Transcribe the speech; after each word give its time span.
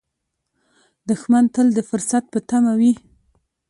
دښمن 1.09 1.45
تل 1.53 1.67
د 1.77 1.79
فرصت 1.89 2.23
په 2.33 2.39
تمه 2.49 2.73
وي 2.79 2.93